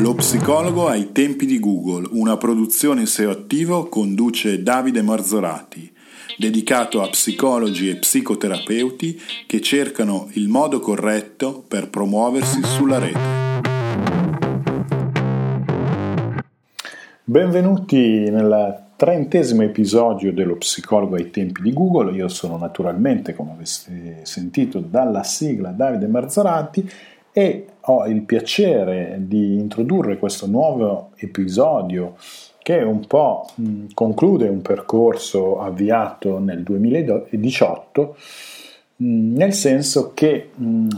Lo 0.00 0.14
psicologo 0.14 0.88
ai 0.88 1.12
tempi 1.12 1.44
di 1.44 1.58
Google, 1.58 2.08
una 2.12 2.38
produzione 2.38 3.04
SEO 3.04 3.32
attivo 3.32 3.86
conduce 3.90 4.62
Davide 4.62 5.02
Marzorati, 5.02 5.92
dedicato 6.38 7.02
a 7.02 7.08
psicologi 7.10 7.90
e 7.90 7.96
psicoterapeuti 7.96 9.20
che 9.46 9.60
cercano 9.60 10.30
il 10.32 10.48
modo 10.48 10.80
corretto 10.80 11.62
per 11.68 11.90
promuoversi 11.90 12.62
sulla 12.62 12.98
rete. 12.98 13.18
Benvenuti 17.22 18.30
nel 18.30 18.84
trentesimo 18.96 19.64
episodio 19.64 20.32
dello 20.32 20.56
psicologo 20.56 21.16
ai 21.16 21.30
tempi 21.30 21.60
di 21.60 21.74
Google. 21.74 22.16
Io 22.16 22.28
sono 22.28 22.56
naturalmente, 22.56 23.34
come 23.34 23.52
avete 23.52 24.20
sentito 24.22 24.80
dalla 24.80 25.24
sigla, 25.24 25.72
Davide 25.72 26.06
Marzorati 26.06 26.90
e 27.32 27.66
ho 27.82 28.06
il 28.06 28.22
piacere 28.22 29.16
di 29.20 29.54
introdurre 29.54 30.18
questo 30.18 30.46
nuovo 30.46 31.10
episodio 31.16 32.16
che 32.62 32.76
un 32.76 33.06
po' 33.06 33.48
conclude 33.94 34.48
un 34.48 34.62
percorso 34.62 35.60
avviato 35.60 36.38
nel 36.38 36.62
2018 36.62 38.16
nel 39.02 39.54
senso 39.54 40.12
che 40.12 40.50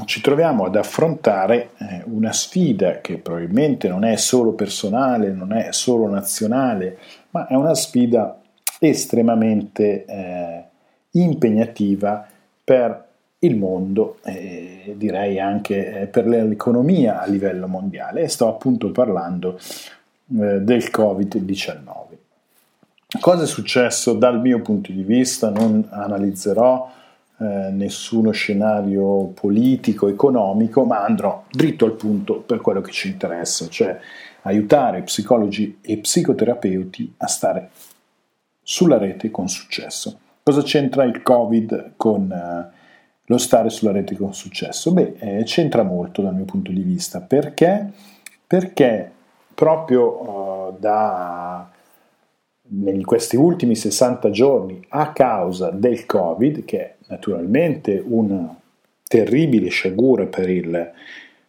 ci 0.07 0.21
troviamo 0.21 0.65
ad 0.65 0.75
affrontare 0.75 1.71
eh, 1.79 2.03
una 2.07 2.33
sfida 2.33 3.01
che 3.01 3.19
probabilmente 3.19 3.87
non 3.87 4.05
è 4.05 4.17
solo 4.17 4.55
personale, 4.55 5.33
non 5.33 5.53
è 5.53 5.69
solo 5.71 6.09
nazionale, 6.09 6.99
ma 7.31 7.47
è 7.47 7.55
una 7.55 7.75
sfida 7.75 8.41
estremamente 8.81 10.05
eh, 10.05 10.65
impegnativa 11.13 12.27
per 12.65 13.11
il 13.45 13.57
mondo 13.57 14.19
e 14.25 14.95
direi 14.97 15.41
anche 15.41 16.03
eh, 16.03 16.07
per 16.07 16.27
l'economia 16.27 17.21
a 17.21 17.27
livello 17.27 17.67
mondiale 17.67 18.23
e 18.23 18.29
sto 18.29 18.49
appunto 18.49 18.91
parlando 18.91 19.59
eh, 19.59 20.61
del 20.61 20.85
Covid-19. 20.85 21.91
Cosa 23.21 23.43
è 23.43 23.47
successo 23.47 24.15
dal 24.15 24.41
mio 24.41 24.61
punto 24.63 24.93
di 24.93 25.03
vista? 25.03 25.51
Non 25.51 25.87
analizzerò 25.91 26.91
eh, 27.39 27.71
nessuno 27.73 28.31
scenario 28.31 29.33
politico, 29.35 30.09
economico, 30.09 30.85
ma 30.85 31.05
andrò 31.05 31.45
dritto 31.51 31.85
al 31.85 31.95
punto 31.95 32.41
per 32.41 32.61
quello 32.61 32.81
che 32.81 32.93
ci 32.93 33.09
interessa, 33.09 33.69
cioè 33.69 33.99
aiutare 34.43 35.03
psicologi 35.03 35.79
e 35.83 35.99
psicoterapeuti 35.99 37.15
a 37.19 37.27
stare 37.27 37.71
sulla 38.63 38.99
rete 38.99 39.31
con 39.31 39.49
successo. 39.49 40.19
Cosa 40.45 40.63
c'entra 40.63 41.05
il 41.05 41.23
Covid 41.23 41.95
con 41.97 42.31
eh, 42.31 42.81
lo 43.33 43.39
stare 43.39 43.71
sulla 43.71 43.93
rete 43.93 44.17
con 44.17 44.35
successo? 44.35 44.93
Beh, 44.93 45.15
eh, 45.19 45.43
c'entra 45.45 45.83
molto 45.83 46.23
dal 46.23 46.35
mio 46.35 46.45
punto 46.45 46.71
di 46.71 46.83
vista. 46.83 47.21
Perché? 47.21 47.91
Perché 48.47 49.11
proprio 49.55 50.69
uh, 50.69 50.77
da 50.79 51.71
in 52.75 53.05
questi 53.05 53.37
ultimi 53.37 53.75
60 53.75 54.31
giorni 54.31 54.81
a 54.89 55.13
causa 55.13 55.71
del 55.71 56.07
Covid, 56.07 56.65
che 56.65 56.79
è 56.79 56.95
naturalmente 57.09 58.03
una 58.05 58.55
terribile 59.07 59.69
sciagura 59.69 60.25
per 60.25 60.49
il 60.49 60.91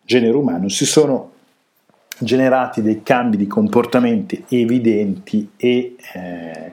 genere 0.04 0.36
umano, 0.36 0.68
si 0.68 0.86
sono 0.86 1.32
generati 2.18 2.82
dei 2.82 3.04
cambi 3.04 3.38
di 3.38 3.48
comportamenti 3.48 4.44
evidenti 4.50 5.52
e 5.56 5.96
eh, 6.14 6.72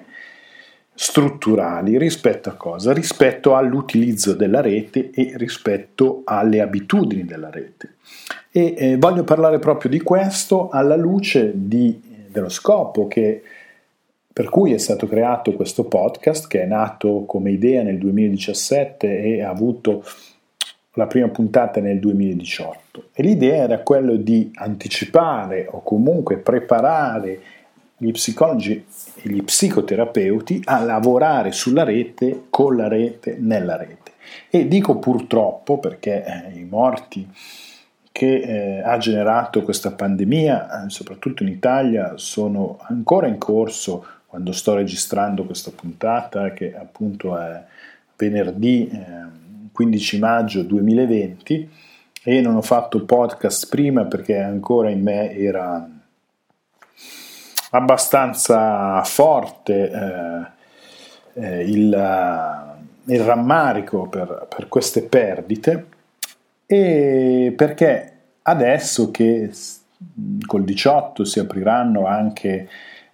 strutturali 0.94 1.98
rispetto 1.98 2.48
a 2.48 2.54
cosa? 2.54 2.92
Rispetto 2.92 3.56
all'utilizzo 3.56 4.34
della 4.34 4.60
rete 4.60 5.10
e 5.10 5.32
rispetto 5.36 6.22
alle 6.24 6.60
abitudini 6.60 7.24
della 7.24 7.50
rete. 7.50 7.94
E 8.50 8.74
eh, 8.76 8.96
voglio 8.96 9.24
parlare 9.24 9.58
proprio 9.58 9.90
di 9.90 10.00
questo 10.00 10.68
alla 10.68 10.96
luce 10.96 11.52
di, 11.54 12.26
dello 12.28 12.48
scopo 12.48 13.06
che, 13.06 13.42
per 14.32 14.48
cui 14.48 14.72
è 14.72 14.78
stato 14.78 15.06
creato 15.06 15.52
questo 15.54 15.84
podcast, 15.84 16.46
che 16.48 16.62
è 16.62 16.66
nato 16.66 17.24
come 17.26 17.50
idea 17.50 17.82
nel 17.82 17.98
2017 17.98 19.22
e 19.22 19.42
ha 19.42 19.50
avuto 19.50 20.04
la 20.94 21.06
prima 21.06 21.28
puntata 21.28 21.80
nel 21.80 22.00
2018. 22.00 23.10
E 23.12 23.22
l'idea 23.22 23.62
era 23.62 23.78
quella 23.80 24.14
di 24.16 24.50
anticipare 24.54 25.66
o 25.70 25.82
comunque 25.82 26.38
preparare 26.38 27.40
gli 28.02 28.12
psicologi 28.12 28.82
e 29.14 29.28
gli 29.28 29.42
psicoterapeuti 29.42 30.62
a 30.64 30.82
lavorare 30.82 31.52
sulla 31.52 31.84
rete, 31.84 32.44
con 32.48 32.74
la 32.74 32.88
rete, 32.88 33.36
nella 33.38 33.76
rete. 33.76 34.12
E 34.48 34.66
dico 34.66 34.98
purtroppo 34.98 35.78
perché 35.78 36.24
eh, 36.24 36.58
i 36.58 36.64
morti 36.64 37.28
che 38.10 38.40
eh, 38.40 38.80
ha 38.82 38.96
generato 38.96 39.62
questa 39.62 39.92
pandemia, 39.92 40.86
eh, 40.86 40.90
soprattutto 40.90 41.42
in 41.42 41.50
Italia, 41.50 42.14
sono 42.16 42.78
ancora 42.88 43.26
in 43.26 43.36
corso 43.36 44.06
quando 44.26 44.52
sto 44.52 44.74
registrando 44.74 45.44
questa 45.44 45.70
puntata, 45.70 46.54
che 46.54 46.74
appunto 46.74 47.36
è 47.36 47.62
venerdì 48.16 48.90
15 49.72 50.14
ehm, 50.14 50.20
maggio 50.22 50.62
2020, 50.62 51.70
e 52.22 52.40
non 52.40 52.56
ho 52.56 52.62
fatto 52.62 53.04
podcast 53.04 53.68
prima 53.68 54.06
perché 54.06 54.38
ancora 54.38 54.88
in 54.88 55.02
me 55.02 55.36
era 55.36 55.86
abbastanza 57.70 59.02
forte 59.04 59.90
eh, 59.90 61.42
eh, 61.42 61.62
il, 61.64 61.92
eh, 61.92 63.12
il, 63.12 63.20
rammarico 63.20 64.08
per, 64.08 64.46
per 64.48 64.68
queste 64.68 65.02
perdite 65.02 65.86
e 66.66 67.52
perché 67.56 68.12
adesso 68.42 69.10
che 69.10 69.50
col 70.46 70.64
18 70.64 71.24
si 71.24 71.38
apriranno 71.38 72.06
anche 72.06 72.68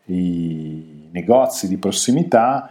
i 0.06 1.08
negozi 1.10 1.66
di 1.68 1.78
prossimità, 1.78 2.70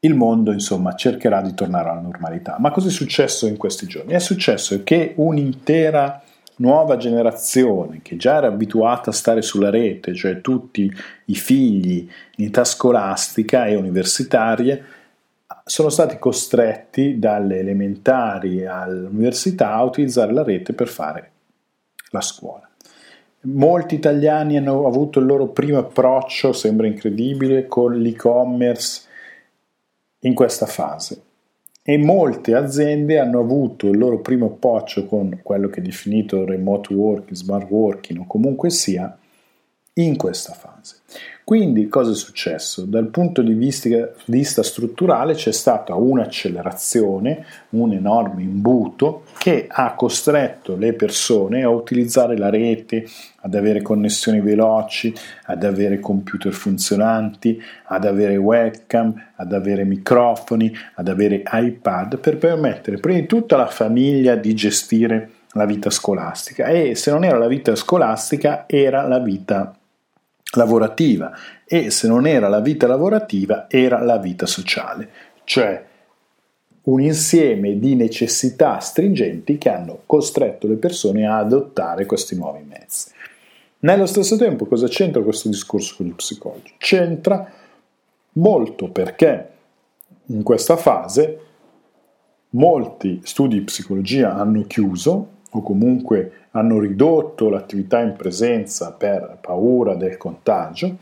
il 0.00 0.14
mondo 0.14 0.52
insomma 0.52 0.94
cercherà 0.94 1.40
di 1.40 1.54
tornare 1.54 1.90
alla 1.90 2.00
normalità. 2.00 2.56
Ma 2.58 2.70
cosa 2.70 2.88
è 2.88 2.90
successo 2.90 3.46
in 3.46 3.56
questi 3.56 3.86
giorni? 3.86 4.14
È 4.14 4.18
successo 4.18 4.82
che 4.82 5.12
un'intera 5.16 6.21
nuova 6.62 6.96
generazione 6.96 7.98
che 8.02 8.16
già 8.16 8.36
era 8.36 8.46
abituata 8.46 9.10
a 9.10 9.12
stare 9.12 9.42
sulla 9.42 9.68
rete, 9.68 10.14
cioè 10.14 10.40
tutti 10.40 10.90
i 11.26 11.34
figli 11.34 12.08
in 12.36 12.46
età 12.46 12.64
scolastica 12.64 13.66
e 13.66 13.74
universitarie, 13.74 14.84
sono 15.64 15.88
stati 15.88 16.18
costretti 16.18 17.18
dalle 17.18 17.58
elementari 17.58 18.64
all'università 18.64 19.74
a 19.74 19.82
utilizzare 19.82 20.32
la 20.32 20.44
rete 20.44 20.72
per 20.72 20.88
fare 20.88 21.30
la 22.10 22.20
scuola. 22.20 22.68
Molti 23.44 23.96
italiani 23.96 24.56
hanno 24.56 24.86
avuto 24.86 25.18
il 25.18 25.26
loro 25.26 25.48
primo 25.48 25.78
approccio, 25.78 26.52
sembra 26.52 26.86
incredibile, 26.86 27.66
con 27.66 27.98
l'e-commerce 27.98 29.08
in 30.20 30.34
questa 30.34 30.66
fase 30.66 31.30
e 31.84 31.98
molte 31.98 32.54
aziende 32.54 33.18
hanno 33.18 33.40
avuto 33.40 33.88
il 33.88 33.98
loro 33.98 34.20
primo 34.20 34.46
approccio 34.46 35.06
con 35.06 35.40
quello 35.42 35.68
che 35.68 35.80
è 35.80 35.82
definito 35.82 36.44
remote 36.44 36.94
working, 36.94 37.34
smart 37.34 37.68
working 37.68 38.20
o 38.20 38.26
comunque 38.26 38.70
sia 38.70 39.16
in 39.94 40.16
questa 40.16 40.52
fase. 40.52 40.96
Quindi 41.44 41.88
cosa 41.88 42.12
è 42.12 42.14
successo? 42.14 42.84
Dal 42.84 43.08
punto 43.08 43.42
di 43.42 43.52
vista, 43.52 43.88
vista 44.26 44.62
strutturale 44.62 45.34
c'è 45.34 45.50
stata 45.50 45.94
un'accelerazione, 45.96 47.44
un 47.70 47.92
enorme 47.92 48.42
imbuto 48.42 49.24
che 49.38 49.66
ha 49.68 49.94
costretto 49.94 50.76
le 50.76 50.92
persone 50.92 51.64
a 51.64 51.68
utilizzare 51.68 52.36
la 52.36 52.48
rete, 52.48 53.06
ad 53.40 53.56
avere 53.56 53.82
connessioni 53.82 54.40
veloci, 54.40 55.12
ad 55.46 55.64
avere 55.64 55.98
computer 55.98 56.52
funzionanti, 56.52 57.60
ad 57.86 58.04
avere 58.04 58.36
webcam, 58.36 59.12
ad 59.34 59.52
avere 59.52 59.84
microfoni, 59.84 60.72
ad 60.94 61.08
avere 61.08 61.42
iPad 61.50 62.18
per 62.18 62.38
permettere 62.38 62.98
prima 62.98 63.18
di 63.18 63.26
tutto 63.26 63.56
alla 63.56 63.66
famiglia 63.66 64.36
di 64.36 64.54
gestire 64.54 65.30
la 65.54 65.66
vita 65.66 65.90
scolastica 65.90 66.66
e 66.66 66.94
se 66.94 67.10
non 67.10 67.24
era 67.24 67.36
la 67.36 67.48
vita 67.48 67.74
scolastica 67.74 68.64
era 68.66 69.06
la 69.06 69.18
vita 69.18 69.74
lavorativa 70.52 71.32
e 71.64 71.90
se 71.90 72.06
non 72.08 72.26
era 72.26 72.48
la 72.48 72.60
vita 72.60 72.86
lavorativa 72.86 73.66
era 73.68 74.02
la 74.02 74.18
vita 74.18 74.46
sociale, 74.46 75.08
cioè 75.44 75.84
un 76.82 77.00
insieme 77.00 77.78
di 77.78 77.94
necessità 77.94 78.78
stringenti 78.78 79.56
che 79.56 79.68
hanno 79.68 80.02
costretto 80.04 80.66
le 80.66 80.74
persone 80.74 81.26
a 81.26 81.38
adottare 81.38 82.06
questi 82.06 82.34
nuovi 82.34 82.64
mezzi. 82.66 83.10
Nello 83.80 84.06
stesso 84.06 84.36
tempo 84.36 84.66
cosa 84.66 84.88
c'entra 84.88 85.22
questo 85.22 85.48
discorso 85.48 85.94
con 85.96 86.06
gli 86.06 86.14
psicologi? 86.14 86.74
C'entra 86.78 87.50
molto 88.34 88.88
perché 88.90 89.48
in 90.26 90.42
questa 90.42 90.76
fase 90.76 91.38
molti 92.50 93.20
studi 93.24 93.58
di 93.58 93.64
psicologia 93.64 94.34
hanno 94.34 94.66
chiuso 94.66 95.28
o 95.54 95.62
comunque 95.62 96.46
hanno 96.52 96.78
ridotto 96.78 97.48
l'attività 97.48 98.00
in 98.00 98.14
presenza 98.16 98.92
per 98.92 99.38
paura 99.40 99.94
del 99.94 100.16
contagio 100.16 100.96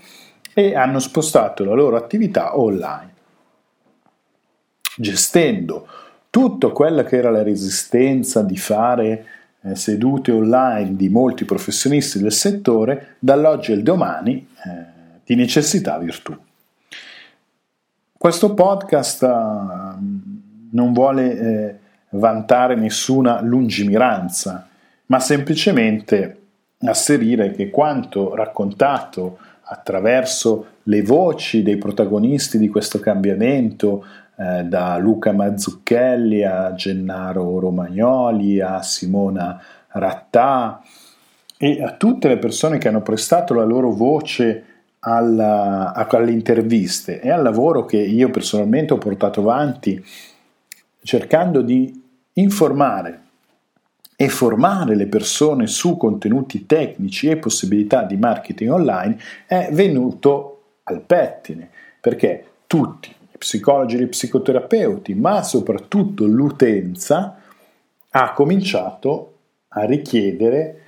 e 0.52 0.74
hanno 0.74 0.98
spostato 0.98 1.64
la 1.64 1.74
loro 1.74 1.96
attività 1.96 2.58
online, 2.58 3.14
gestendo 4.96 5.86
tutto 6.30 6.72
quella 6.72 7.04
che 7.04 7.16
era 7.16 7.30
la 7.30 7.42
resistenza 7.42 8.42
di 8.42 8.56
fare 8.56 9.26
eh, 9.62 9.74
sedute 9.74 10.32
online 10.32 10.96
di 10.96 11.08
molti 11.08 11.44
professionisti 11.44 12.18
del 12.18 12.32
settore, 12.32 13.16
dall'oggi 13.18 13.72
al 13.72 13.82
domani 13.82 14.46
eh, 14.64 15.20
di 15.24 15.34
necessità 15.34 15.98
virtù. 15.98 16.36
Questo 18.16 18.52
podcast 18.52 19.22
uh, 19.22 19.28
non 20.72 20.92
vuole 20.92 21.38
eh, 21.38 21.78
vantare 22.10 22.74
nessuna 22.74 23.40
lungimiranza, 23.40 24.68
ma 25.06 25.18
semplicemente 25.18 26.36
asserire 26.82 27.52
che 27.52 27.70
quanto 27.70 28.34
raccontato 28.34 29.38
attraverso 29.62 30.66
le 30.84 31.02
voci 31.02 31.62
dei 31.62 31.76
protagonisti 31.76 32.58
di 32.58 32.68
questo 32.68 32.98
cambiamento, 32.98 34.04
eh, 34.36 34.64
da 34.64 34.96
Luca 34.96 35.32
Mazzucchelli 35.32 36.42
a 36.44 36.72
Gennaro 36.74 37.58
Romagnoli 37.58 38.60
a 38.60 38.80
Simona 38.82 39.60
Rattà 39.88 40.80
e 41.58 41.82
a 41.82 41.92
tutte 41.92 42.28
le 42.28 42.38
persone 42.38 42.78
che 42.78 42.88
hanno 42.88 43.02
prestato 43.02 43.52
la 43.52 43.64
loro 43.64 43.90
voce 43.90 44.64
alla, 45.00 45.92
alle 45.92 46.30
interviste 46.30 47.20
e 47.20 47.30
al 47.30 47.42
lavoro 47.42 47.84
che 47.84 47.98
io 47.98 48.30
personalmente 48.30 48.94
ho 48.94 48.98
portato 48.98 49.40
avanti 49.40 50.02
cercando 51.02 51.62
di 51.62 52.02
informare 52.34 53.22
e 54.16 54.28
formare 54.28 54.96
le 54.96 55.06
persone 55.06 55.66
su 55.66 55.96
contenuti 55.96 56.66
tecnici 56.66 57.28
e 57.28 57.38
possibilità 57.38 58.02
di 58.02 58.16
marketing 58.16 58.70
online 58.70 59.18
è 59.46 59.70
venuto 59.72 60.62
al 60.84 61.00
pettine, 61.00 61.70
perché 62.00 62.44
tutti, 62.66 63.08
i 63.08 63.38
psicologi 63.38 63.96
e 63.96 64.02
i 64.02 64.08
psicoterapeuti, 64.08 65.14
ma 65.14 65.42
soprattutto 65.42 66.26
l'utenza, 66.26 67.40
ha 68.10 68.32
cominciato 68.32 69.34
a 69.68 69.84
richiedere 69.84 70.82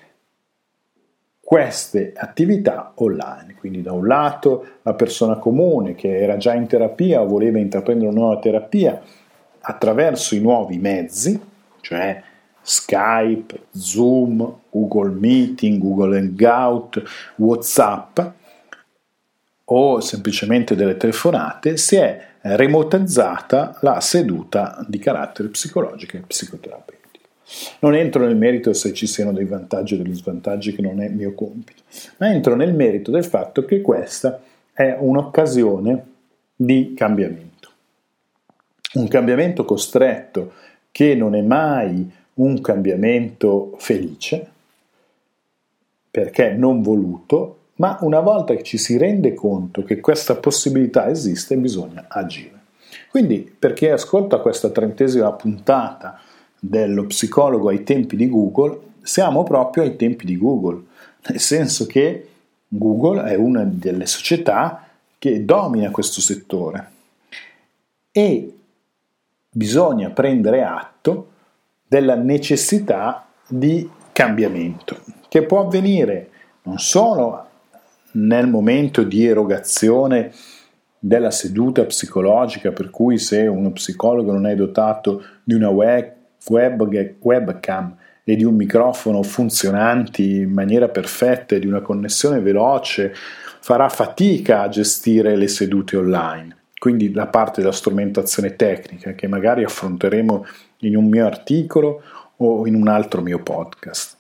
queste 1.41 2.13
attività 2.17 2.93
online. 2.97 3.55
Quindi 3.59 3.81
da 3.81 3.93
un 3.93 4.07
lato 4.07 4.67
la 4.83 4.95
persona 4.95 5.37
comune 5.37 5.95
che 5.95 6.21
era 6.21 6.37
già 6.37 6.55
in 6.55 6.67
terapia 6.67 7.23
o 7.23 7.27
voleva 7.27 7.59
intraprendere 7.59 8.11
una 8.11 8.21
nuova 8.21 8.39
terapia 8.41 9.01
attraverso 9.63 10.35
i 10.35 10.41
nuovi 10.41 10.79
mezzi, 10.79 11.41
cioè 11.81 12.23
Skype, 12.61 13.67
Zoom, 13.73 14.61
Google 14.71 15.11
Meeting, 15.11 15.81
Google 15.81 16.19
Hangout, 16.19 17.03
WhatsApp 17.37 18.21
o 19.65 20.01
semplicemente 20.01 20.75
delle 20.75 20.97
telefonate, 20.97 21.77
si 21.77 21.97
è 21.97 22.27
remotizzata 22.43 23.79
la 23.81 24.01
seduta 24.01 24.85
di 24.87 24.99
carattere 24.99 25.49
psicologico 25.49 26.17
e 26.17 26.21
psicoterapeutico. 26.21 27.01
Non 27.81 27.95
entro 27.95 28.25
nel 28.25 28.37
merito 28.37 28.73
se 28.73 28.93
ci 28.93 29.07
siano 29.07 29.33
dei 29.33 29.45
vantaggi 29.45 29.95
o 29.95 29.97
degli 29.99 30.15
svantaggi, 30.15 30.75
che 30.75 30.83
non 30.83 31.01
è 31.01 31.09
mio 31.09 31.35
compito, 31.35 31.83
ma 32.19 32.33
entro 32.33 32.55
nel 32.55 32.75
merito 32.75 33.11
del 33.11 33.25
fatto 33.25 33.65
che 33.65 33.81
questa 33.81 34.41
è 34.73 34.97
un'occasione 34.99 36.07
di 36.55 36.95
cambiamento. 36.97 37.52
Un 38.95 39.09
cambiamento 39.09 39.65
costretto 39.65 40.53
che 40.91 41.15
non 41.15 41.35
è 41.35 41.43
mai 41.43 42.11
un 42.35 42.61
cambiamento 42.61 43.75
felice, 43.79 44.51
perché 46.11 46.53
non 46.53 46.83
voluto, 46.83 47.59
ma 47.77 47.99
una 48.03 48.21
volta 48.21 48.55
che 48.55 48.63
ci 48.63 48.79
si 48.79 48.99
rende 48.99 49.33
conto 49.35 49.83
che 49.83 50.01
questa 50.01 50.37
possibilità 50.37 51.09
esiste, 51.09 51.57
bisogna 51.57 52.05
agire. 52.09 52.61
Quindi, 53.11 53.55
per 53.59 53.73
chi 53.73 53.89
ascolta 53.89 54.39
questa 54.39 54.71
trentesima 54.71 55.33
puntata 55.33 56.21
dello 56.59 57.07
psicologo 57.07 57.69
ai 57.69 57.83
tempi 57.83 58.17
di 58.17 58.29
Google, 58.29 58.79
siamo 59.03 59.43
proprio 59.43 59.83
ai 59.83 59.97
tempi 59.97 60.27
di 60.27 60.37
Google, 60.37 60.83
nel 61.29 61.41
senso 61.41 61.87
che 61.87 62.29
Google 62.69 63.25
è 63.25 63.35
una 63.35 63.65
delle 63.65 64.07
società 64.07 64.87
che 65.19 65.45
domina 65.45 65.91
questo 65.91 66.21
settore 66.21 66.91
e 68.11 68.55
bisogna 69.55 70.11
prendere 70.11 70.63
atto 70.63 71.29
della 71.87 72.15
necessità 72.15 73.27
di 73.47 73.89
cambiamento, 74.13 75.01
che 75.29 75.45
può 75.45 75.61
avvenire 75.61 76.31
non 76.63 76.79
solo 76.79 77.47
nel 78.13 78.49
momento 78.49 79.03
di 79.03 79.27
erogazione 79.27 80.33
della 80.99 81.31
seduta 81.31 81.85
psicologica, 81.85 82.73
per 82.73 82.89
cui 82.91 83.19
se 83.19 83.47
uno 83.47 83.73
psicologo 83.73 84.33
non 84.33 84.47
è 84.47 84.55
dotato 84.55 85.23
di 85.45 85.55
una 85.55 85.69
web, 85.69 86.13
web, 86.47 87.17
webcam 87.21 87.97
e 88.25 88.37
di 88.37 88.45
un 88.45 88.55
microfono 88.55 89.23
funzionanti 89.23 90.37
in 90.37 90.53
maniera 90.53 90.89
perfetta 90.89 91.57
e 91.57 91.59
di 91.59 91.67
una 91.67 91.81
connessione 91.81 92.41
veloce, 92.41 93.13
farà 93.61 93.89
fatica 93.89 94.63
a 94.63 94.69
gestire 94.69 95.37
le 95.37 95.49
sedute 95.49 95.97
online. 95.97 96.57
Quindi 96.83 97.13
la 97.13 97.29
parte 97.29 97.61
della 97.61 97.73
strumentazione 97.73 98.57
tecnica 98.57 99.13
che 99.13 99.29
magari 99.29 99.63
affronteremo 99.63 100.45
in 100.79 100.97
un 100.97 101.07
mio 101.07 101.25
articolo 101.25 102.03
o 102.39 102.67
in 102.67 102.75
un 102.75 102.89
altro 102.89 103.23
mio 103.23 103.41
podcast. 103.41 104.17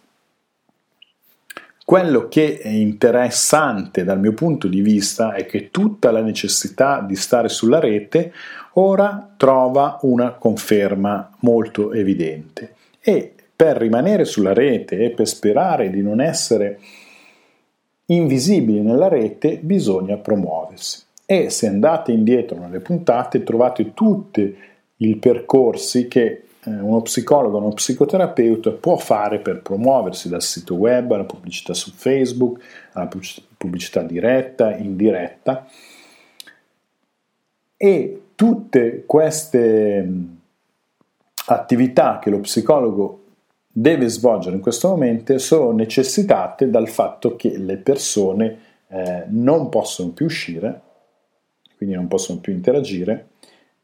Quello 1.85 2.29
che 2.29 2.61
è 2.61 2.69
interessante 2.69 4.05
dal 4.05 4.21
mio 4.21 4.33
punto 4.33 4.69
di 4.69 4.81
vista 4.81 5.33
è 5.35 5.45
che 5.45 5.71
tutta 5.73 6.13
la 6.13 6.23
necessità 6.23 7.01
di 7.01 7.17
stare 7.17 7.49
sulla 7.49 7.81
rete 7.81 8.33
ora 8.75 9.35
trova 9.37 9.99
una 10.03 10.35
conferma 10.35 11.33
molto 11.41 11.93
evidente 11.93 12.77
e 13.01 13.35
per 13.57 13.77
rimanere 13.77 14.25
sulla 14.25 14.53
rete 14.53 14.99
e 15.01 15.11
per 15.11 15.27
sperare 15.27 15.91
di 15.91 16.01
non 16.01 16.21
essere 16.21 16.79
invisibili 18.07 18.83
nella 18.83 19.09
rete 19.09 19.59
bisogna 19.61 20.17
promuoversi. 20.17 21.11
E 21.33 21.49
se 21.49 21.67
andate 21.67 22.13
indietro 22.13 22.59
nelle 22.59 22.81
puntate 22.81 23.43
trovate 23.43 23.95
tutti 23.95 24.55
i 24.97 25.17
percorsi 25.17 26.07
che 26.07 26.45
eh, 26.63 26.71
uno 26.71 27.01
psicologo, 27.01 27.57
uno 27.57 27.73
psicoterapeuta 27.73 28.73
può 28.73 28.99
fare 28.99 29.39
per 29.39 29.63
promuoversi 29.63 30.29
dal 30.29 30.43
sito 30.43 30.75
web 30.75 31.11
alla 31.11 31.25
pubblicità 31.25 31.73
su 31.73 31.91
Facebook, 31.91 32.61
alla 32.93 33.09
pubblicità 33.57 34.03
diretta, 34.03 34.77
indiretta. 34.77 35.67
E 37.79 38.23
tutte 38.35 39.05
queste 39.07 40.13
attività 41.47 42.19
che 42.19 42.29
lo 42.29 42.41
psicologo 42.41 43.23
deve 43.69 44.07
svolgere 44.09 44.57
in 44.57 44.61
questo 44.61 44.89
momento 44.89 45.39
sono 45.39 45.73
necessitate 45.73 46.69
dal 46.69 46.91
fatto 46.91 47.37
che 47.37 47.57
le 47.57 47.79
persone 47.79 48.59
eh, 48.89 49.25
non 49.29 49.71
possono 49.71 50.11
più 50.11 50.27
uscire, 50.27 50.91
quindi 51.83 51.95
non 51.95 52.09
possono 52.09 52.39
più 52.39 52.53
interagire 52.53 53.29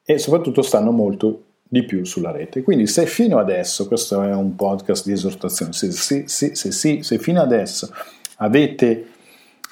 e 0.05 0.19
soprattutto 0.19 0.63
stanno 0.63 0.93
molto 0.93 1.43
di 1.63 1.85
più 1.85 2.05
sulla 2.05 2.31
rete. 2.31 2.63
Quindi 2.63 2.87
se 2.87 3.07
fino 3.07 3.39
adesso, 3.39 3.87
questo 3.87 4.23
è 4.23 4.33
un 4.33 4.55
podcast 4.57 5.05
di 5.05 5.13
esortazione, 5.13 5.73
se, 5.73 5.91
se, 5.93 6.55
se, 6.55 7.03
se, 7.03 7.19
fino 7.19 7.43
adesso 7.43 7.93
avete 8.37 9.07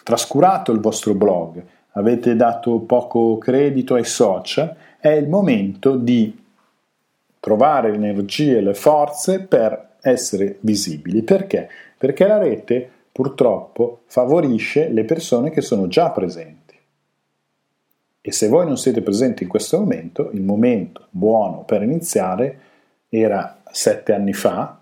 trascurato 0.02 0.72
il 0.72 0.80
vostro 0.80 1.14
blog, 1.14 1.64
avete 1.92 2.36
dato 2.36 2.80
poco 2.80 3.38
credito 3.38 3.94
ai 3.94 4.04
social, 4.04 4.74
è 4.98 5.08
il 5.08 5.28
momento 5.28 5.96
di 5.96 6.44
trovare 7.40 7.90
le 7.90 7.96
energie 7.96 8.58
e 8.58 8.60
le 8.60 8.74
forze 8.74 9.40
per 9.40 9.94
essere 10.02 10.58
visibili. 10.60 11.22
Perché? 11.22 11.68
Perché 11.96 12.26
la 12.26 12.38
rete 12.38 12.90
purtroppo 13.10 14.00
favorisce 14.06 14.88
le 14.88 15.04
persone 15.04 15.50
che 15.50 15.62
sono 15.62 15.86
già 15.86 16.10
presenti. 16.10 16.65
E 18.28 18.32
se 18.32 18.48
voi 18.48 18.66
non 18.66 18.76
siete 18.76 19.02
presenti 19.02 19.44
in 19.44 19.48
questo 19.48 19.78
momento, 19.78 20.30
il 20.32 20.42
momento 20.42 21.06
buono 21.10 21.62
per 21.62 21.84
iniziare 21.84 22.58
era 23.08 23.58
sette 23.70 24.12
anni 24.12 24.32
fa 24.32 24.80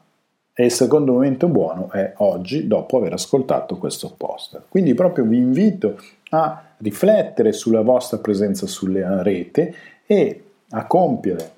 e 0.55 0.65
il 0.65 0.71
secondo 0.71 1.13
momento 1.13 1.49
buono 1.49 1.91
è 1.91 2.15
oggi 2.17 2.67
dopo 2.67 2.97
aver 2.97 3.13
ascoltato 3.13 3.77
questo 3.77 4.15
post. 4.17 4.63
Quindi 4.71 4.95
proprio 4.95 5.27
vi 5.27 5.37
invito 5.37 6.01
a 6.31 6.69
riflettere 6.79 7.53
sulla 7.53 7.83
vostra 7.83 8.17
presenza 8.17 8.67
sulla 8.67 9.23
rete 9.23 9.75
e 10.07 10.45
a 10.71 10.87
compiere 10.87 11.57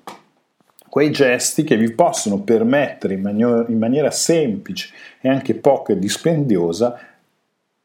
quei 0.89 1.09
gesti 1.09 1.63
che 1.63 1.77
vi 1.77 1.93
possono 1.93 2.41
permettere 2.41 3.13
in, 3.13 3.21
maniera, 3.21 3.63
in 3.65 3.77
maniera 3.77 4.11
semplice 4.11 4.89
e 5.21 5.29
anche 5.29 5.55
poco 5.55 5.93
dispendiosa 5.93 6.99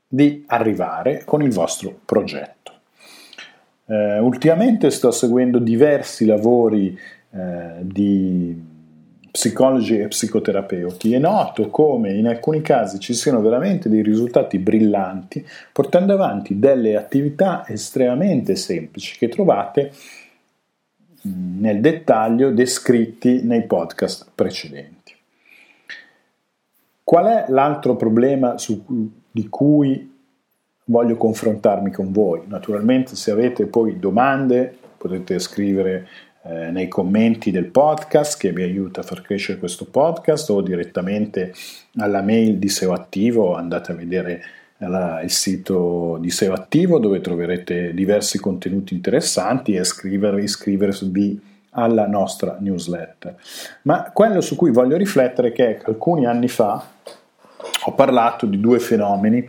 di 0.09 0.43
arrivare 0.49 1.23
con 1.25 1.41
il 1.41 1.53
vostro 1.53 2.01
progetto. 2.05 2.62
Eh, 3.85 4.19
ultimamente 4.21 4.91
sto 4.91 5.11
seguendo 5.11 5.59
diversi 5.59 6.25
lavori 6.25 6.97
eh, 7.31 7.77
di 7.81 8.71
psicologi 9.33 9.99
e 9.99 10.09
psicoterapeuti 10.09 11.15
e 11.15 11.19
noto 11.19 11.71
come 11.71 12.13
in 12.13 12.29
alcuni 12.29 12.61
casi 12.61 13.01
ci 13.01 13.15
siano 13.15 13.41
veramente 13.41 13.89
dei 13.89 14.03
risultati 14.03 14.59
brillanti 14.59 15.45
portando 15.73 16.13
avanti 16.13 16.59
delle 16.59 16.97
attività 16.97 17.65
estremamente 17.67 18.57
semplici 18.57 19.17
che 19.17 19.29
trovate 19.29 19.91
mm, 21.27 21.61
nel 21.61 21.81
dettaglio 21.81 22.51
descritti 22.51 23.43
nei 23.43 23.63
podcast 23.63 24.31
precedenti. 24.35 25.15
Qual 27.03 27.25
è 27.25 27.47
l'altro 27.49 27.97
problema 27.97 28.59
su, 28.59 28.85
di 29.31 29.49
cui 29.49 30.12
voglio 30.93 31.17
confrontarmi 31.17 31.91
con 31.91 32.13
voi? 32.13 32.43
Naturalmente 32.47 33.17
se 33.17 33.31
avete 33.31 33.67
poi 33.67 33.99
domande 33.99 34.77
potete 34.99 35.39
scrivere 35.41 36.07
eh, 36.45 36.71
nei 36.71 36.87
commenti 36.87 37.51
del 37.51 37.67
podcast 37.67 38.39
che 38.39 38.53
mi 38.53 38.63
aiuta 38.63 39.01
a 39.01 39.05
far 39.05 39.23
crescere 39.23 39.59
questo 39.59 39.87
podcast 39.87 40.51
o 40.51 40.61
direttamente 40.61 41.55
alla 41.97 42.21
mail 42.21 42.59
di 42.59 42.69
SEO 42.69 42.93
Attivo, 42.93 43.57
andate 43.57 43.93
a 43.93 43.95
vedere 43.95 44.43
la, 44.77 45.23
il 45.23 45.31
sito 45.31 46.19
di 46.21 46.31
SEO 46.31 46.53
Attivo 46.53 46.99
dove 46.99 47.21
troverete 47.21 47.95
diversi 47.95 48.39
contenuti 48.39 48.95
interessanti 48.95 49.75
e 49.75 49.85
scrivere, 49.85 50.43
iscrivervi 50.43 51.41
alla 51.71 52.07
nostra 52.07 52.59
newsletter. 52.61 53.37
Ma 53.83 54.11
quello 54.13 54.41
su 54.41 54.57
cui 54.57 54.71
voglio 54.71 54.97
riflettere 54.97 55.49
è 55.49 55.53
che 55.53 55.81
alcuni 55.85 56.27
anni 56.27 56.49
fa 56.49 56.85
ho 57.85 57.93
parlato 57.95 58.47
di 58.47 58.61
due 58.61 58.79
fenomeni, 58.79 59.49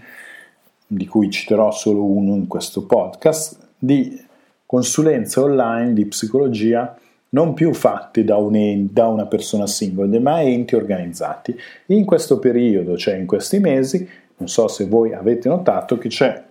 di 0.96 1.08
cui 1.08 1.30
citerò 1.30 1.72
solo 1.72 2.04
uno 2.04 2.36
in 2.36 2.48
questo 2.48 2.86
podcast, 2.86 3.58
di 3.78 4.22
consulenze 4.66 5.40
online 5.40 5.94
di 5.94 6.06
psicologia 6.06 6.98
non 7.30 7.54
più 7.54 7.74
fatte 7.74 8.24
da, 8.24 8.38
un, 8.38 8.88
da 8.92 9.08
una 9.08 9.26
persona 9.26 9.68
singola, 9.68 10.20
ma 10.20 10.42
enti 10.42 10.76
organizzati. 10.76 11.56
In 11.88 12.06
questo 12.06 12.40
periodo, 12.40 12.96
cioè 12.98 13.16
in 13.16 13.26
questi 13.26 13.60
mesi, 13.60 14.08
non 14.38 14.48
so 14.48 14.68
se 14.68 14.86
voi 14.86 15.14
avete 15.14 15.50
notato 15.50 15.98
che 15.98 16.10
c'è 16.10 16.44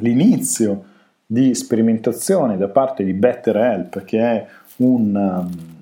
l'inizio 0.00 0.84
di 1.24 1.54
sperimentazione 1.54 2.56
da 2.56 2.68
parte 2.68 3.04
di 3.04 3.12
BetterHelp, 3.12 4.04
che 4.04 4.18
è 4.18 4.46
un 4.76 5.14
um, 5.14 5.79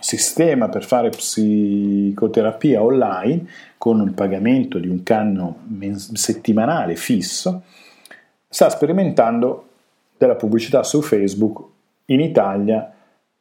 sistema 0.00 0.68
per 0.68 0.84
fare 0.84 1.10
psicoterapia 1.10 2.82
online 2.82 3.46
con 3.78 4.02
il 4.02 4.12
pagamento 4.12 4.78
di 4.78 4.88
un 4.88 5.02
canno 5.02 5.60
settimanale 6.14 6.96
fisso, 6.96 7.62
sta 8.48 8.68
sperimentando 8.68 9.68
della 10.16 10.34
pubblicità 10.34 10.82
su 10.82 11.00
Facebook 11.00 11.62
in 12.06 12.20
Italia 12.20 12.92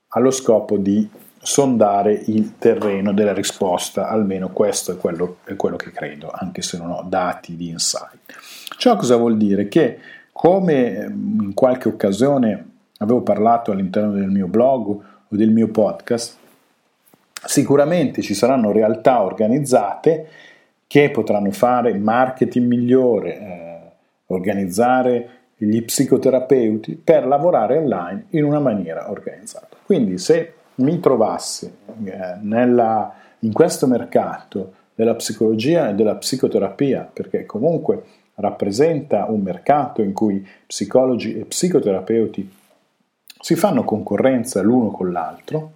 allo 0.10 0.32
scopo 0.32 0.78
di 0.78 1.10
sondare 1.42 2.14
il 2.28 2.58
terreno 2.58 3.14
della 3.14 3.34
risposta, 3.34 4.10
almeno 4.10 4.50
questo 4.50 4.92
è 4.92 4.98
quello, 4.98 5.38
è 5.44 5.56
quello 5.56 5.78
che 5.78 5.92
credo, 5.92 6.30
anche 6.32 6.62
se 6.62 6.78
non 6.78 6.92
ho 6.92 7.06
dati 7.08 7.56
di 7.56 7.70
insight. 7.70 8.38
Ciò 8.78 8.96
cosa 8.96 9.16
vuol 9.16 9.38
dire? 9.38 9.68
Che 9.68 10.00
come 10.32 11.06
in 11.10 11.54
qualche 11.54 11.88
occasione 11.90 12.68
avevo 13.00 13.22
parlato 13.22 13.72
all'interno 13.72 14.12
del 14.12 14.30
mio 14.30 14.48
blog 14.48 14.88
o 14.88 15.36
del 15.36 15.52
mio 15.52 15.70
podcast, 15.70 16.38
sicuramente 17.46 18.22
ci 18.22 18.34
saranno 18.34 18.72
realtà 18.72 19.22
organizzate 19.24 20.28
che 20.88 21.12
potranno 21.12 21.52
fare 21.52 21.94
marketing 21.94 22.68
migliore, 22.68 23.40
eh, 23.40 23.80
organizzare 24.28 25.30
gli 25.56 25.84
psicoterapeuti 25.84 26.96
per 26.96 27.28
lavorare 27.28 27.78
online 27.78 28.26
in 28.30 28.44
una 28.44 28.60
maniera 28.60 29.12
organizzata. 29.12 29.78
Quindi 29.86 30.18
se 30.18 30.54
mi 30.76 31.00
trovassi 31.00 31.72
eh, 32.06 32.38
nella, 32.42 33.14
in 33.40 33.52
questo 33.52 33.86
mercato 33.88 34.74
della 34.96 35.16
psicologia 35.16 35.90
e 35.90 35.94
della 35.94 36.16
psicoterapia, 36.16 37.10
perché 37.12 37.46
comunque 37.46 38.04
rappresenta 38.36 39.26
un 39.30 39.42
mercato 39.42 40.02
in 40.02 40.14
cui 40.14 40.46
psicologi 40.66 41.38
e 41.38 41.46
psicoterapeuti 41.46 42.56
si 43.42 43.56
fanno 43.56 43.84
concorrenza 43.84 44.62
l'uno 44.62 44.92
con 44.92 45.12
l'altro, 45.12 45.72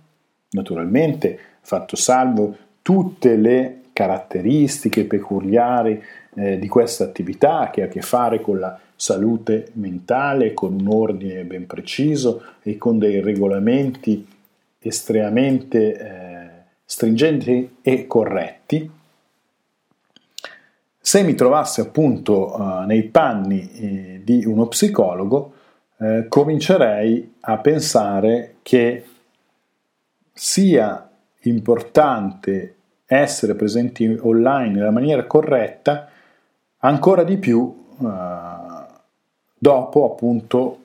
naturalmente 0.54 1.38
fatto 1.62 1.96
salvo 1.96 2.56
tutte 2.82 3.36
le 3.36 3.82
caratteristiche 3.94 5.06
peculiari 5.06 6.02
eh, 6.36 6.58
di 6.58 6.68
questa 6.68 7.04
attività 7.04 7.70
che 7.72 7.84
ha 7.84 7.86
a 7.86 7.90
che 7.90 8.02
fare 8.02 8.42
con 8.42 8.60
la 8.60 8.78
salute 8.96 9.70
mentale, 9.74 10.54
con 10.54 10.74
un 10.74 10.88
ordine 10.88 11.44
ben 11.44 11.68
preciso 11.68 12.42
e 12.64 12.78
con 12.78 12.98
dei 12.98 13.22
regolamenti 13.22 14.26
estremamente 14.80 15.98
eh, 15.98 16.50
stringenti 16.86 17.78
e 17.82 18.08
corretti. 18.08 18.90
Se 21.00 21.24
mi 21.24 21.36
trovassi 21.36 21.82
appunto 21.82 22.56
uh, 22.56 22.86
nei 22.86 23.04
panni 23.04 23.70
eh, 23.74 24.22
di 24.24 24.46
uno 24.46 24.68
psicologo, 24.68 25.54
eh, 25.98 26.26
comincerei 26.30 27.36
a 27.42 27.58
pensare 27.58 28.56
che 28.62 29.04
sia 30.34 31.10
importante 31.42 32.76
essere 33.06 33.54
presenti 33.56 34.06
online 34.22 34.72
nella 34.72 34.92
maniera 34.92 35.26
corretta 35.26 36.10
ancora 36.80 37.24
di 37.24 37.38
più 37.38 37.60
uh, 37.60 38.08
dopo 39.58 40.12
appunto 40.12 40.78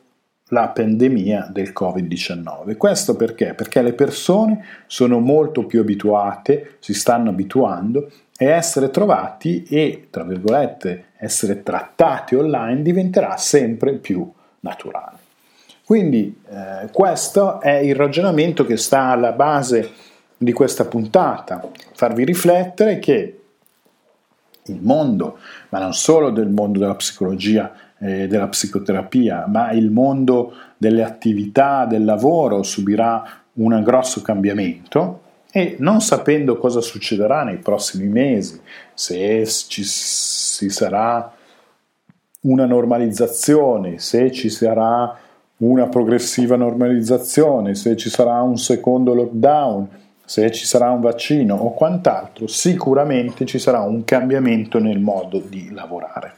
la 0.48 0.68
pandemia 0.68 1.48
del 1.50 1.72
Covid-19. 1.78 2.76
Questo 2.76 3.16
perché? 3.16 3.54
Perché 3.54 3.82
le 3.82 3.92
persone 3.92 4.64
sono 4.86 5.18
molto 5.18 5.66
più 5.66 5.80
abituate, 5.80 6.76
si 6.78 6.94
stanno 6.94 7.30
abituando 7.30 8.10
e 8.36 8.46
essere 8.46 8.90
trovati 8.90 9.64
e, 9.64 10.06
tra 10.10 10.24
virgolette, 10.24 11.06
essere 11.18 11.62
trattati 11.62 12.34
online 12.34 12.82
diventerà 12.82 13.36
sempre 13.36 13.94
più 13.94 14.30
naturale. 14.60 15.26
Quindi 15.88 16.38
eh, 16.50 16.90
questo 16.92 17.62
è 17.62 17.76
il 17.76 17.94
ragionamento 17.94 18.66
che 18.66 18.76
sta 18.76 19.04
alla 19.04 19.32
base 19.32 19.90
di 20.36 20.52
questa 20.52 20.84
puntata, 20.84 21.66
farvi 21.94 22.26
riflettere 22.26 22.98
che 22.98 23.40
il 24.64 24.80
mondo, 24.82 25.38
ma 25.70 25.78
non 25.78 25.94
solo 25.94 26.28
del 26.28 26.50
mondo 26.50 26.78
della 26.78 26.94
psicologia 26.94 27.72
e 27.98 28.24
eh, 28.24 28.26
della 28.26 28.48
psicoterapia, 28.48 29.46
ma 29.46 29.70
il 29.70 29.90
mondo 29.90 30.52
delle 30.76 31.02
attività, 31.02 31.86
del 31.86 32.04
lavoro 32.04 32.62
subirà 32.62 33.24
un 33.54 33.82
grosso 33.82 34.20
cambiamento 34.20 35.22
e 35.50 35.76
non 35.78 36.02
sapendo 36.02 36.58
cosa 36.58 36.82
succederà 36.82 37.44
nei 37.44 37.60
prossimi 37.60 38.08
mesi, 38.08 38.60
se 38.92 39.46
ci 39.46 39.84
sarà 39.84 41.32
una 42.40 42.66
normalizzazione, 42.66 43.98
se 43.98 44.30
ci 44.30 44.50
sarà 44.50 45.24
una 45.58 45.88
progressiva 45.88 46.56
normalizzazione, 46.56 47.74
se 47.74 47.96
ci 47.96 48.10
sarà 48.10 48.40
un 48.42 48.58
secondo 48.58 49.14
lockdown, 49.14 49.88
se 50.24 50.50
ci 50.50 50.66
sarà 50.66 50.90
un 50.90 51.00
vaccino 51.00 51.54
o 51.56 51.72
quant'altro, 51.72 52.46
sicuramente 52.46 53.44
ci 53.46 53.58
sarà 53.58 53.80
un 53.80 54.04
cambiamento 54.04 54.78
nel 54.78 55.00
modo 55.00 55.38
di 55.38 55.70
lavorare. 55.72 56.34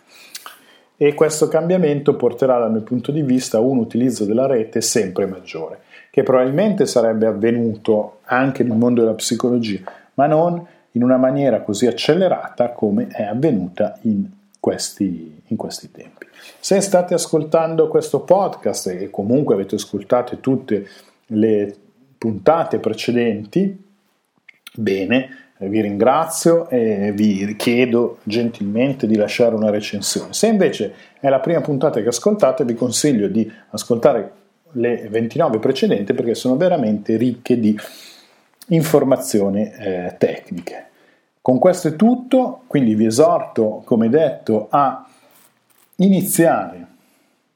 E 0.97 1.15
questo 1.15 1.49
cambiamento 1.49 2.15
porterà 2.15 2.59
dal 2.59 2.71
mio 2.71 2.83
punto 2.83 3.11
di 3.11 3.23
vista 3.23 3.59
a 3.59 3.63
un 3.63 3.79
utilizzo 3.79 4.25
della 4.25 4.47
rete 4.47 4.81
sempre 4.81 5.27
maggiore, 5.27 5.81
che 6.11 6.23
probabilmente 6.23 6.87
sarebbe 6.87 7.27
avvenuto 7.27 8.19
anche 8.25 8.63
nel 8.63 8.77
mondo 8.77 9.01
della 9.01 9.15
psicologia, 9.15 9.81
ma 10.15 10.27
non 10.27 10.65
in 10.93 11.03
una 11.03 11.17
maniera 11.17 11.63
così 11.63 11.87
accelerata 11.87 12.73
come 12.73 13.09
è 13.09 13.23
avvenuta 13.23 13.99
in 14.03 14.25
questi, 14.59 15.43
in 15.47 15.57
questi 15.57 15.91
tempi. 15.91 16.20
Se 16.59 16.81
state 16.81 17.15
ascoltando 17.15 17.89
questo 17.89 18.21
podcast 18.21 18.89
e 18.89 19.11
comunque 19.11 19.55
avete 19.55 19.77
ascoltato 19.77 20.39
tutte 20.39 20.89
le 21.27 21.75
puntate 22.19 22.79
precedenti, 22.79 23.83
bene, 24.75 25.29
vi 25.59 25.81
ringrazio 25.81 26.69
e 26.69 27.13
vi 27.15 27.55
chiedo 27.57 28.19
gentilmente 28.23 29.07
di 29.07 29.17
lasciare 29.17 29.55
una 29.55 29.71
recensione. 29.71 30.33
Se 30.33 30.47
invece 30.47 30.95
è 31.21 31.29
la 31.29 31.41
prima 31.41 31.61
puntata 31.61 32.01
che 32.01 32.09
ascoltate, 32.09 32.65
vi 32.65 32.75
consiglio 32.75 33.29
di 33.29 33.51
ascoltare 33.71 34.33
le 34.73 35.09
29 35.11 35.59
precedenti 35.59 36.15
perché 36.15 36.35
sono 36.35 36.57
veramente 36.57 37.17
ricche 37.17 37.59
di 37.59 37.77
informazioni 38.69 39.71
eh, 39.71 40.15
tecniche. 40.19 40.87
Con 41.43 41.59
questo 41.59 41.89
è 41.89 41.97
tutto, 41.97 42.63
quindi 42.67 42.95
vi 42.95 43.07
esorto, 43.07 43.83
come 43.85 44.09
detto, 44.09 44.69
a 44.71 45.07
iniziare 46.05 46.87